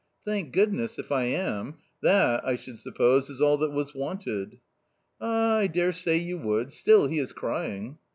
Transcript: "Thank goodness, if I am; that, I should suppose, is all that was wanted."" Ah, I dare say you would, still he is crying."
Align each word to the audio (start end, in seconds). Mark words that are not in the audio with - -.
"Thank 0.25 0.51
goodness, 0.51 0.97
if 0.97 1.11
I 1.11 1.25
am; 1.25 1.75
that, 2.01 2.41
I 2.43 2.55
should 2.55 2.79
suppose, 2.79 3.29
is 3.29 3.39
all 3.39 3.57
that 3.59 3.69
was 3.69 3.93
wanted."" 3.93 4.57
Ah, 5.21 5.57
I 5.57 5.67
dare 5.67 5.93
say 5.93 6.17
you 6.17 6.39
would, 6.39 6.71
still 6.73 7.05
he 7.05 7.19
is 7.19 7.31
crying." 7.33 7.99